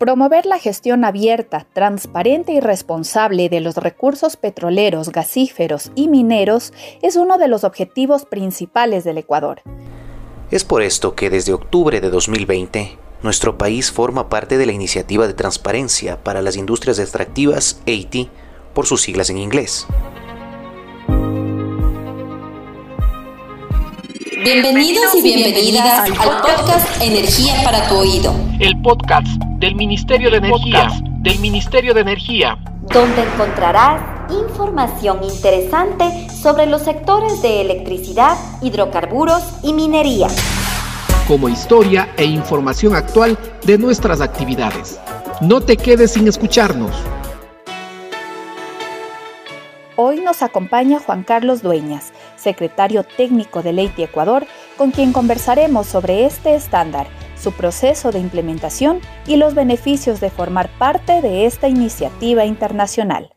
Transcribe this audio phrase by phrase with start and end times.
[0.00, 6.72] Promover la gestión abierta, transparente y responsable de los recursos petroleros, gasíferos y mineros
[7.02, 9.60] es uno de los objetivos principales del Ecuador.
[10.50, 15.26] Es por esto que desde octubre de 2020, nuestro país forma parte de la Iniciativa
[15.26, 18.30] de Transparencia para las Industrias Extractivas, EITI,
[18.72, 19.86] por sus siglas en inglés.
[24.42, 28.49] Bienvenidos y bienvenidas al podcast Energía para tu oído.
[28.60, 29.26] El podcast
[29.58, 32.58] del Ministerio de Energía, del Ministerio de Energía,
[32.92, 40.28] donde encontrarás información interesante sobre los sectores de electricidad, hidrocarburos y minería.
[41.26, 45.00] Como historia e información actual de nuestras actividades.
[45.40, 46.90] No te quedes sin escucharnos.
[49.96, 54.46] Hoy nos acompaña Juan Carlos Dueñas, secretario técnico de Leiti Ecuador,
[54.76, 57.06] con quien conversaremos sobre este estándar,
[57.40, 63.34] su proceso de implementación y los beneficios de formar parte de esta iniciativa internacional.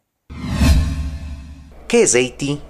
[1.88, 2.62] ¿Qué es EITI?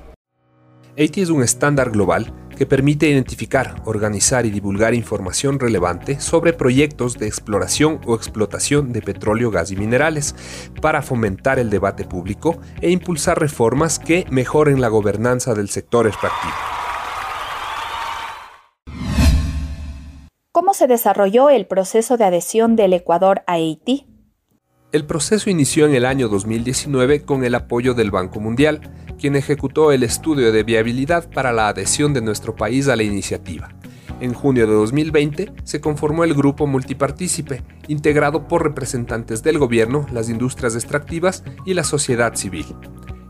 [0.96, 7.18] EITI es un estándar global que permite identificar, organizar y divulgar información relevante sobre proyectos
[7.18, 10.36] de exploración o explotación de petróleo, gas y minerales,
[10.82, 16.54] para fomentar el debate público e impulsar reformas que mejoren la gobernanza del sector extractivo.
[20.74, 24.08] ¿Cómo se desarrolló el proceso de adhesión del Ecuador a Haití?
[24.92, 28.82] El proceso inició en el año 2019 con el apoyo del Banco Mundial,
[29.20, 33.70] quien ejecutó el estudio de viabilidad para la adhesión de nuestro país a la iniciativa.
[34.20, 40.28] En junio de 2020 se conformó el grupo multipartícipe, integrado por representantes del gobierno, las
[40.28, 42.66] industrias extractivas y la sociedad civil.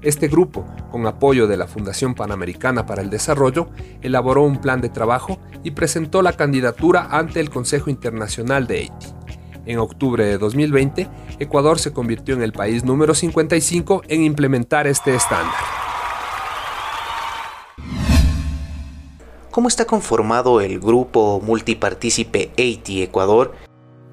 [0.04, 3.70] Este grupo, con apoyo de la Fundación Panamericana para el Desarrollo,
[4.02, 9.08] elaboró un plan de trabajo y presentó la candidatura ante el Consejo Internacional de Haití.
[9.66, 11.08] En octubre de 2020,
[11.40, 15.56] Ecuador se convirtió en el país número 55 en implementar este estándar.
[19.52, 23.54] ¿Cómo está conformado el grupo multipartícipe Haití Ecuador?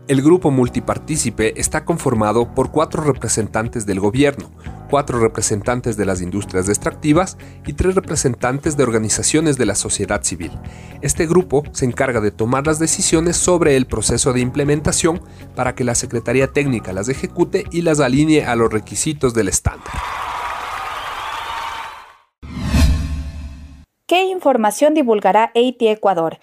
[0.06, 4.50] El grupo multipartícipe está conformado por cuatro representantes del gobierno,
[4.90, 10.50] cuatro representantes de las industrias extractivas y tres representantes de organizaciones de la sociedad civil.
[11.00, 15.22] Este grupo se encarga de tomar las decisiones sobre el proceso de implementación
[15.54, 19.94] para que la Secretaría Técnica las ejecute y las alinee a los requisitos del estándar.
[24.06, 26.40] ¿Qué información divulgará AT Ecuador?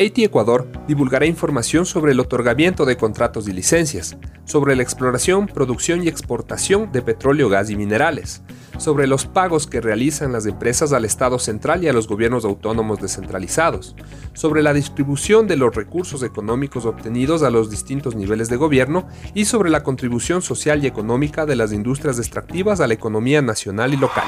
[0.00, 4.16] AT Ecuador divulgará información sobre el otorgamiento de contratos y licencias,
[4.46, 8.42] sobre la exploración, producción y exportación de petróleo, gas y minerales,
[8.78, 13.02] sobre los pagos que realizan las empresas al Estado central y a los gobiernos autónomos
[13.02, 13.94] descentralizados,
[14.32, 19.44] sobre la distribución de los recursos económicos obtenidos a los distintos niveles de gobierno y
[19.44, 23.98] sobre la contribución social y económica de las industrias extractivas a la economía nacional y
[23.98, 24.24] local.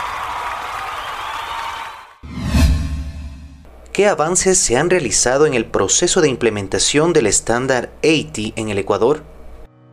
[3.95, 8.79] ¿Qué avances se han realizado en el proceso de implementación del estándar AT en el
[8.79, 9.23] Ecuador?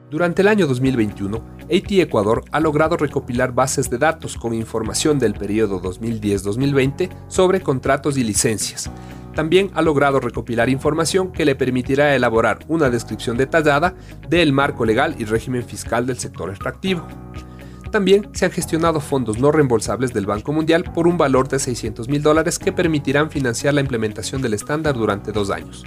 [0.09, 5.35] Durante el año 2021, AT Ecuador ha logrado recopilar bases de datos con información del
[5.35, 8.89] periodo 2010-2020 sobre contratos y licencias.
[9.35, 13.94] También ha logrado recopilar información que le permitirá elaborar una descripción detallada
[14.28, 17.06] del marco legal y régimen fiscal del sector extractivo.
[17.91, 22.07] También se han gestionado fondos no reembolsables del Banco Mundial por un valor de 600
[22.07, 25.84] mil dólares que permitirán financiar la implementación del estándar durante dos años.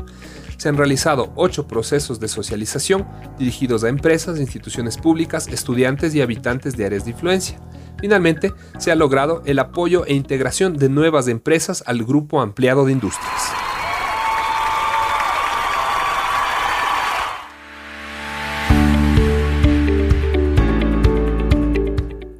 [0.59, 6.77] Se han realizado ocho procesos de socialización dirigidos a empresas, instituciones públicas, estudiantes y habitantes
[6.77, 7.59] de áreas de influencia.
[7.99, 12.93] Finalmente, se ha logrado el apoyo e integración de nuevas empresas al grupo ampliado de
[12.93, 13.54] industrias.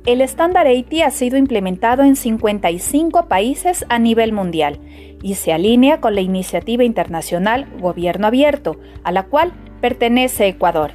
[0.07, 4.79] El estándar AITI ha sido implementado en 55 países a nivel mundial
[5.23, 10.93] y se alinea con la iniciativa internacional Gobierno Abierto, a la cual pertenece Ecuador.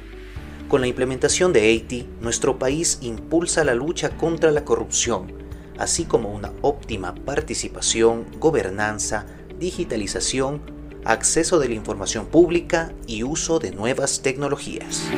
[0.68, 5.32] Con la implementación de AITI, nuestro país impulsa la lucha contra la corrupción,
[5.76, 9.26] así como una óptima participación, gobernanza,
[9.58, 10.62] digitalización,
[11.04, 15.10] acceso de la información pública y uso de nuevas tecnologías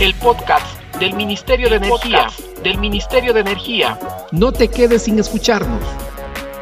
[0.00, 2.28] el podcast del Ministerio de Energía,
[2.62, 3.98] del Ministerio de Energía.
[4.32, 5.82] No te quedes sin escucharnos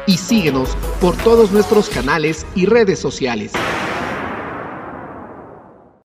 [0.05, 3.53] y síguenos por todos nuestros canales y redes sociales.